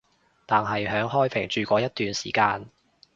[0.47, 2.71] 但係響開平住過一段時間